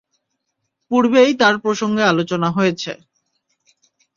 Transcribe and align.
পূর্বেই 0.91 1.31
তার 1.41 1.55
প্রসঙ্গে 1.63 2.03
আলোচনা 2.03 2.49
হয়েছে। 2.51 2.91